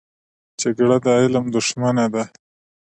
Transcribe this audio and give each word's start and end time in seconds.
جګړه 0.61 0.97
د 1.03 1.07
علم 1.21 1.45
دښمنه 1.55 2.05
ده 2.13 2.23